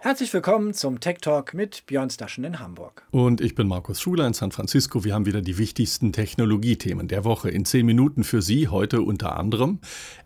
[0.00, 3.02] Herzlich willkommen zum Tech Talk mit Björn Staschen in Hamburg.
[3.10, 5.02] Und ich bin Markus Schuler in San Francisco.
[5.02, 8.68] Wir haben wieder die wichtigsten Technologiethemen der Woche in zehn Minuten für Sie.
[8.68, 9.80] Heute unter anderem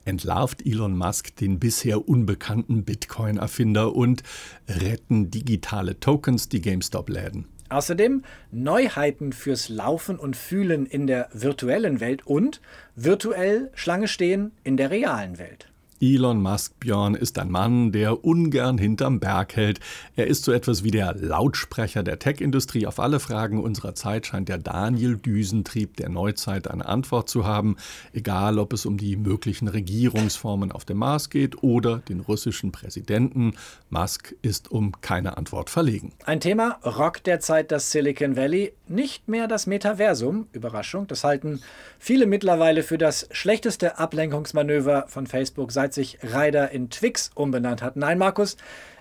[0.05, 4.23] entlarvt Elon Musk den bisher unbekannten Bitcoin-Erfinder und
[4.69, 7.49] retten digitale Tokens die GameStop-Läden.
[7.71, 12.61] Außerdem Neuheiten fürs Laufen und Fühlen in der virtuellen Welt und
[12.95, 15.72] virtuell Schlange stehen in der realen Welt.
[16.03, 19.79] Elon Musk Björn ist ein Mann, der ungern hinterm Berg hält.
[20.17, 22.89] Er ist so etwas wie der Lautsprecher der Tech-Industrie.
[22.89, 27.77] Auf alle Fragen unserer Zeit scheint der Daniel Düsentrieb der Neuzeit eine Antwort zu haben,
[28.13, 33.55] egal ob es um die möglichen Regierungsformen auf dem Mars geht oder den russischen Präsidenten.
[33.89, 36.13] Musk ist um keine Antwort verlegen.
[36.27, 40.49] Ein Thema rockt derzeit das Silicon Valley, nicht mehr das Metaversum.
[40.51, 41.63] Überraschung, das halten
[42.01, 47.83] viele mittlerweile für das schlechteste Ablenkungsmanöver von Facebook seit seit sich Ryder in Twix umbenannt
[47.83, 47.97] hat.
[47.97, 48.57] Nein, Markus,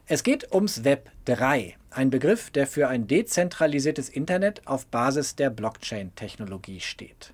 [0.07, 1.75] es geht ums Web 3.
[1.89, 7.33] Ein Begriff, der für ein dezentralisiertes Internet auf Basis der Blockchain-Technologie steht.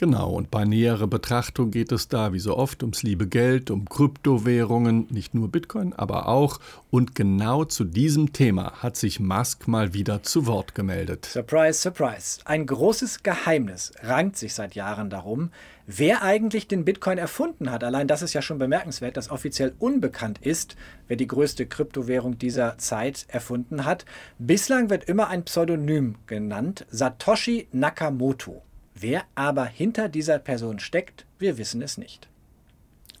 [0.00, 3.84] Genau, und bei näherer Betrachtung geht es da wie so oft ums liebe Geld, um
[3.88, 6.60] Kryptowährungen, nicht nur Bitcoin, aber auch.
[6.92, 11.24] Und genau zu diesem Thema hat sich Musk mal wieder zu Wort gemeldet.
[11.24, 12.38] Surprise, surprise.
[12.44, 15.50] Ein großes Geheimnis rankt sich seit Jahren darum,
[15.88, 17.82] wer eigentlich den Bitcoin erfunden hat.
[17.82, 20.76] Allein das ist ja schon bemerkenswert, dass offiziell unbekannt ist,
[21.08, 24.04] wer die größte Kryptowährung dieser Zeit erfunden hat.
[24.38, 28.62] Bislang wird immer ein Pseudonym genannt, Satoshi Nakamoto.
[29.00, 32.28] Wer aber hinter dieser Person steckt, wir wissen es nicht.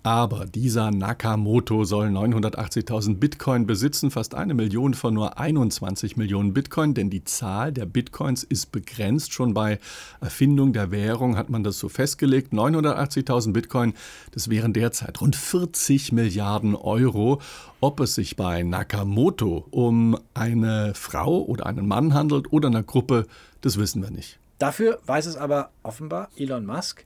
[0.02, 6.94] Aber dieser Nakamoto soll 980.000 Bitcoin besitzen, fast eine Million von nur 21 Millionen Bitcoin,
[6.94, 9.32] denn die Zahl der Bitcoins ist begrenzt.
[9.32, 9.78] Schon bei
[10.20, 12.52] Erfindung der Währung hat man das so festgelegt.
[12.52, 13.94] 980.000 Bitcoin,
[14.32, 17.40] das wären derzeit rund 40 Milliarden Euro.
[17.80, 23.26] Ob es sich bei Nakamoto um eine Frau oder einen Mann handelt oder eine Gruppe,
[23.60, 24.38] das wissen wir nicht.
[24.58, 27.04] Dafür weiß es aber offenbar Elon Musk.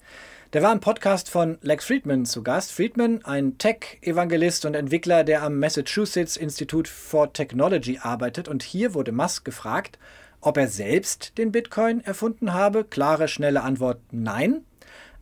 [0.54, 2.72] Der war im Podcast von Lex Friedman zu Gast.
[2.72, 8.49] Friedman, ein Tech-Evangelist und Entwickler, der am Massachusetts Institute for Technology arbeitet.
[8.49, 9.99] Und hier wurde Musk gefragt,
[10.41, 12.84] ob er selbst den Bitcoin erfunden habe.
[12.84, 14.65] Klare, schnelle Antwort nein.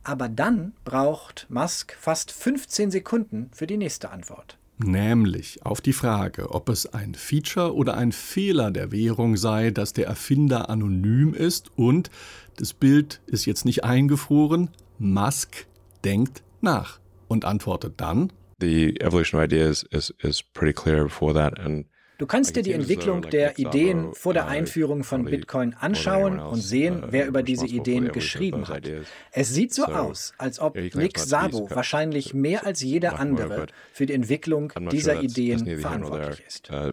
[0.04, 6.50] Aber dann braucht Musk fast 15 Sekunden für die nächste Antwort nämlich auf die Frage,
[6.50, 11.70] ob es ein Feature oder ein Fehler der Währung sei, dass der Erfinder anonym ist
[11.76, 12.10] und
[12.56, 15.66] das Bild ist jetzt nicht eingefroren, Musk
[16.04, 18.32] denkt nach und antwortet dann.
[18.60, 21.86] The evolution of ideas is, is pretty clear before that and
[22.20, 27.02] Du kannst dir die Entwicklung der Ideen vor der Einführung von Bitcoin anschauen und sehen,
[27.08, 28.86] wer über diese Ideen geschrieben hat.
[29.32, 34.12] Es sieht so aus, als ob Nick Szabo wahrscheinlich mehr als jeder andere für die
[34.12, 36.70] Entwicklung dieser Ideen verantwortlich ist.
[36.70, 36.92] Uh,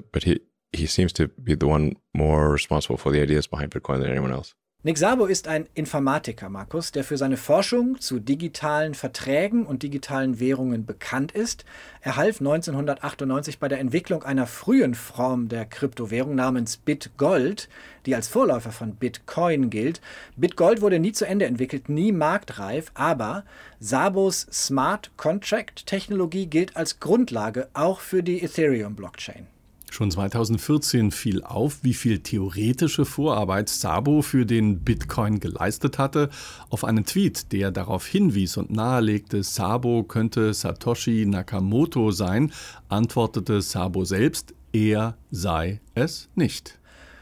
[0.74, 4.34] he seems to be the one more responsible for the ideas behind Bitcoin than anyone
[4.34, 4.56] else.
[4.88, 10.40] Nick Sabo ist ein Informatiker, Markus, der für seine Forschung zu digitalen Verträgen und digitalen
[10.40, 11.66] Währungen bekannt ist.
[12.00, 17.68] Er half 1998 bei der Entwicklung einer frühen Form der Kryptowährung namens BitGold,
[18.06, 20.00] die als Vorläufer von Bitcoin gilt.
[20.38, 23.44] BitGold wurde nie zu Ende entwickelt, nie marktreif, aber
[23.82, 29.48] Sabos Smart Contract Technologie gilt als Grundlage auch für die Ethereum Blockchain.
[29.90, 36.30] Schon 2014 fiel auf, wie viel theoretische Vorarbeit Sabo für den Bitcoin geleistet hatte.
[36.70, 42.52] Auf einen Tweet, der darauf hinwies und nahelegte, Sabo könnte Satoshi Nakamoto sein,
[42.90, 46.78] antwortete Sabo selbst, er sei es nicht.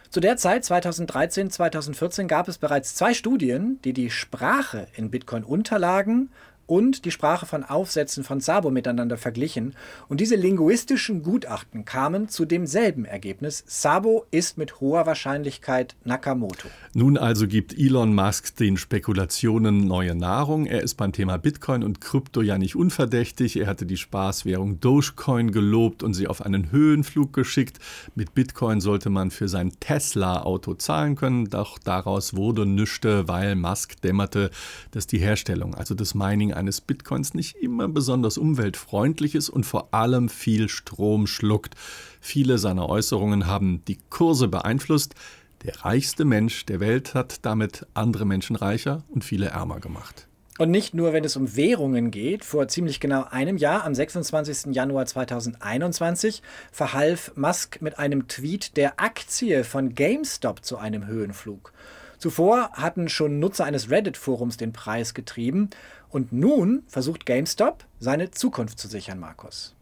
[0.09, 6.29] Zu der Zeit, 2013, 2014, gab es bereits zwei Studien, die die Sprache in Bitcoin-Unterlagen
[6.67, 9.75] und die Sprache von Aufsätzen von Sabo miteinander verglichen
[10.07, 13.63] und diese linguistischen Gutachten kamen zu demselben Ergebnis.
[13.67, 16.67] Sabo ist mit hoher Wahrscheinlichkeit Nakamoto.
[16.93, 20.65] Nun also gibt Elon Musk den Spekulationen neue Nahrung.
[20.65, 23.57] Er ist beim Thema Bitcoin und Krypto ja nicht unverdächtig.
[23.57, 27.79] Er hatte die Spaßwährung Dogecoin gelobt und sie auf einen Höhenflug geschickt.
[28.15, 34.01] Mit Bitcoin sollte man für sein Tesla-Auto zahlen können, doch daraus wurde nüchte, weil Musk
[34.01, 34.51] dämmerte,
[34.91, 39.93] dass die Herstellung, also das Mining eines Bitcoins nicht immer besonders umweltfreundlich ist und vor
[39.93, 41.75] allem viel Strom schluckt.
[42.19, 45.15] Viele seiner Äußerungen haben die Kurse beeinflusst.
[45.63, 50.27] Der reichste Mensch der Welt hat damit andere Menschen reicher und viele ärmer gemacht.
[50.57, 52.45] Und nicht nur, wenn es um Währungen geht.
[52.45, 54.73] Vor ziemlich genau einem Jahr, am 26.
[54.73, 56.41] Januar 2021,
[56.71, 61.73] verhalf Musk mit einem Tweet der Aktie von GameStop zu einem Höhenflug.
[62.19, 65.69] Zuvor hatten schon Nutzer eines Reddit-Forums den Preis getrieben
[66.15, 69.75] und nun versucht GameStop seine Zukunft zu sichern, Markus.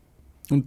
[0.49, 0.65] Und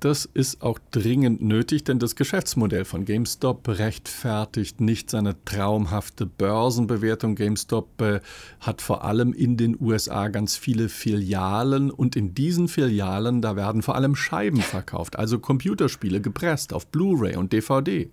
[0.00, 7.34] das ist auch dringend nötig, denn das Geschäftsmodell von GameStop rechtfertigt nicht seine traumhafte Börsenbewertung.
[7.34, 8.20] GameStop äh,
[8.60, 13.80] hat vor allem in den USA ganz viele Filialen und in diesen Filialen, da werden
[13.80, 18.10] vor allem Scheiben verkauft, also Computerspiele gepresst auf Blu-ray und DVD.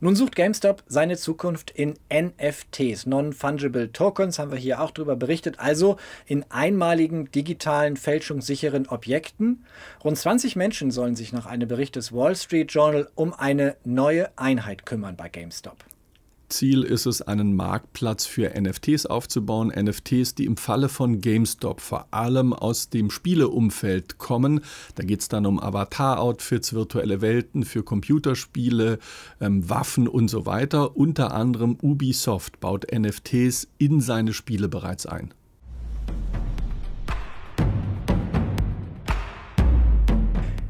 [0.00, 5.60] Nun sucht GameStop seine Zukunft in NFTs, Non-Fungible Tokens, haben wir hier auch darüber berichtet,
[5.60, 5.96] also
[6.26, 9.64] in einmaligen digitalen fälschungssicheren Objekten.
[10.02, 14.36] Rund 20 Menschen sollen sich nach einem Bericht des Wall Street Journal um eine neue
[14.36, 15.76] Einheit kümmern bei GameStop.
[16.54, 19.72] Ziel ist es, einen Marktplatz für NFTs aufzubauen.
[19.74, 24.60] NFTs, die im Falle von GameStop vor allem aus dem Spieleumfeld kommen.
[24.94, 29.00] Da geht es dann um Avatar-Outfits, virtuelle Welten für Computerspiele,
[29.40, 30.96] ähm, Waffen und so weiter.
[30.96, 35.34] Unter anderem Ubisoft baut NFTs in seine Spiele bereits ein.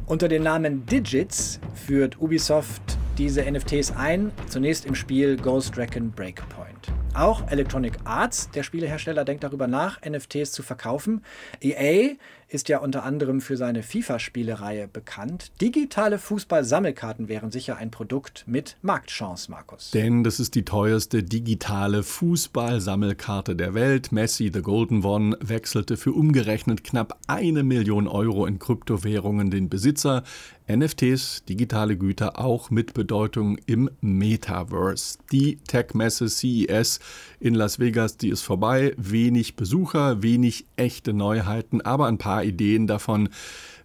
[0.07, 6.94] Unter dem Namen Digits führt Ubisoft diese NFTs ein, zunächst im Spiel Ghost Recon Breakpoint.
[7.15, 11.23] Auch Electronic Arts, der Spielehersteller, denkt darüber nach, NFTs zu verkaufen.
[11.61, 12.17] EA
[12.49, 15.51] ist ja unter anderem für seine FIFA-Spielereihe bekannt.
[15.61, 19.91] Digitale Fußball-Sammelkarten wären sicher ein Produkt mit Marktchance, Markus.
[19.93, 24.13] Denn das ist die teuerste digitale Fußball-Sammelkarte der Welt.
[24.13, 30.23] Messi, The Golden One, wechselte für umgerechnet knapp eine Million Euro in Kryptowährungen den Besitzer.
[30.71, 35.19] NFTs, digitale Güter, auch mit Bedeutung im Metaverse.
[35.31, 37.01] Die Tech-Messe CES
[37.41, 38.95] in Las Vegas, die ist vorbei.
[38.97, 43.29] Wenig Besucher, wenig echte Neuheiten, aber ein paar Ideen davon,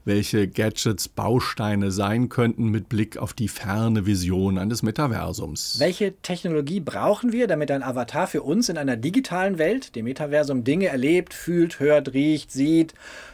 [0.06, 5.75] welche Gadgets Bausteine sein könnten mit Blick auf die ferne Vision eines Metaversums.
[5.80, 10.63] Welche Technologie brauchen wir, damit ein Avatar für uns in einer digitalen Welt, dem Metaversum,
[10.63, 12.94] Dinge erlebt, fühlt, hört, riecht, sieht,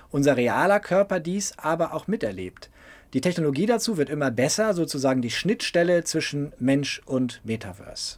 [0.09, 2.69] unser realer Körper dies aber auch miterlebt?
[3.13, 8.17] Die Technologie dazu wird immer besser, sozusagen die Schnittstelle zwischen Mensch und Metaverse.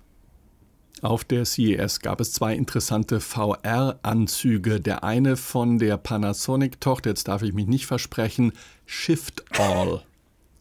[1.03, 4.79] Auf der CES gab es zwei interessante VR-Anzüge.
[4.79, 8.51] Der eine von der Panasonic-Tochter, jetzt darf ich mich nicht versprechen,
[8.87, 10.01] Shift All.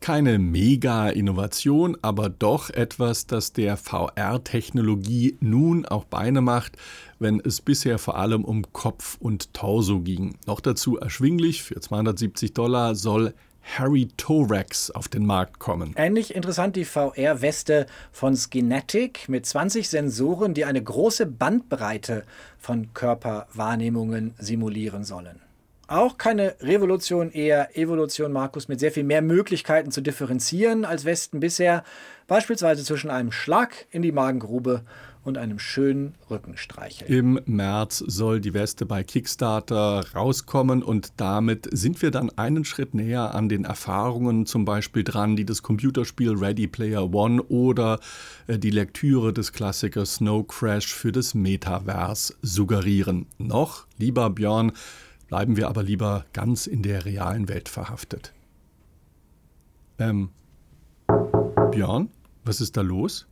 [0.00, 6.76] Keine Mega-Innovation, aber doch etwas, das der VR-Technologie nun auch Beine macht,
[7.18, 10.36] wenn es bisher vor allem um Kopf und Torso ging.
[10.46, 13.32] Noch dazu erschwinglich, für 270 Dollar soll
[13.66, 15.92] Harry Thorax auf den Markt kommen.
[15.96, 22.24] Ähnlich interessant die VR-Weste von Skinetic mit 20 Sensoren, die eine große Bandbreite
[22.58, 25.40] von Körperwahrnehmungen simulieren sollen.
[25.88, 31.38] Auch keine Revolution, eher Evolution, Markus, mit sehr viel mehr Möglichkeiten zu differenzieren als Westen
[31.38, 31.84] bisher,
[32.26, 34.82] beispielsweise zwischen einem Schlag in die Magengrube
[35.26, 37.08] und einem schönen Rückenstreichel.
[37.08, 42.94] Im März soll die Weste bei Kickstarter rauskommen und damit sind wir dann einen Schritt
[42.94, 47.98] näher an den Erfahrungen zum Beispiel dran, die das Computerspiel Ready Player One oder
[48.46, 53.26] äh, die Lektüre des Klassikers Snow Crash für das Metaverse suggerieren.
[53.38, 54.72] Noch, lieber Björn,
[55.26, 58.32] bleiben wir aber lieber ganz in der realen Welt verhaftet.
[59.98, 60.30] Ähm,
[61.72, 62.10] Björn,
[62.44, 63.26] was ist da los?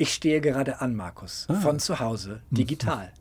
[0.00, 1.54] Ich stehe gerade an, Markus, ah.
[1.56, 2.56] von zu Hause, hm.
[2.56, 3.12] digital.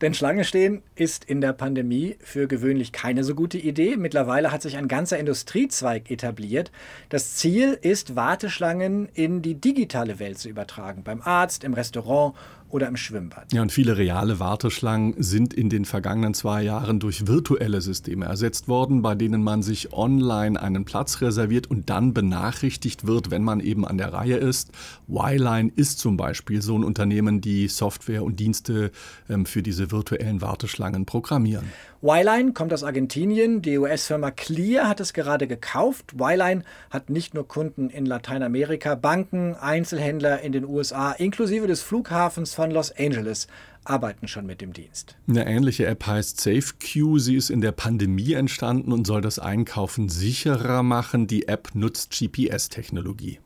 [0.00, 3.98] Denn Schlange stehen ist in der Pandemie für gewöhnlich keine so gute Idee.
[3.98, 6.72] Mittlerweile hat sich ein ganzer Industriezweig etabliert.
[7.10, 11.02] Das Ziel ist, Warteschlangen in die digitale Welt zu übertragen.
[11.02, 12.34] Beim Arzt, im Restaurant
[12.68, 13.52] oder im Schwimmbad.
[13.52, 18.68] Ja, und viele reale Warteschlangen sind in den vergangenen zwei Jahren durch virtuelle Systeme ersetzt
[18.68, 23.60] worden, bei denen man sich online einen Platz reserviert und dann benachrichtigt wird, wenn man
[23.60, 24.72] eben an der Reihe ist.
[25.08, 28.90] Y-Line ist zum Beispiel so ein Unternehmen, die Software und Dienste
[29.28, 31.66] ähm, für diese virtuellen Warteschlangen programmieren.
[32.02, 33.62] Y-Line kommt aus Argentinien.
[33.62, 36.14] Die US-Firma Clear hat es gerade gekauft.
[36.20, 42.54] Y-Line hat nicht nur Kunden in Lateinamerika, Banken, Einzelhändler in den USA, inklusive des Flughafens
[42.56, 43.46] von Los Angeles
[43.84, 45.16] arbeiten schon mit dem Dienst.
[45.28, 47.18] Eine ähnliche App heißt SafeQ.
[47.18, 51.26] Sie ist in der Pandemie entstanden und soll das Einkaufen sicherer machen.
[51.26, 53.38] Die App nutzt GPS-Technologie.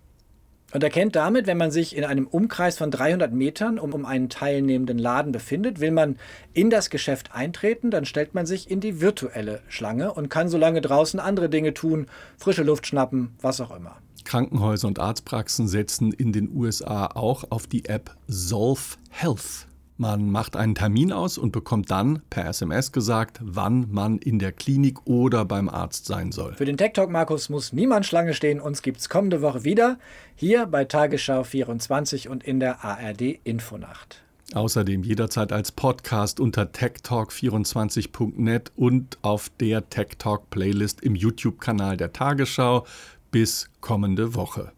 [0.73, 4.29] Und erkennt damit, wenn man sich in einem Umkreis von 300 Metern um, um einen
[4.29, 6.17] teilnehmenden Laden befindet, will man
[6.55, 10.59] in das Geschäft eintreten, dann stellt man sich in die virtuelle Schlange und kann so
[10.59, 12.07] lange draußen andere Dinge tun,
[12.39, 13.97] frische Luft schnappen, was auch immer.
[14.25, 19.67] Krankenhäuser und Arztpraxen setzen in den USA auch auf die App Solve Health.
[20.01, 24.51] Man macht einen Termin aus und bekommt dann per SMS gesagt, wann man in der
[24.51, 26.55] Klinik oder beim Arzt sein soll.
[26.55, 28.61] Für den Tech Talk, Markus, muss niemand Schlange stehen.
[28.61, 29.99] Uns gibt es kommende Woche wieder
[30.35, 34.23] hier bei Tagesschau 24 und in der ARD Infonacht.
[34.55, 42.15] Außerdem jederzeit als Podcast unter techtalk24.net und auf der Tech Talk Playlist im YouTube-Kanal der
[42.15, 42.87] Tagesschau.
[43.31, 44.73] Bis kommende Woche.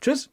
[0.00, 0.30] Tschüss.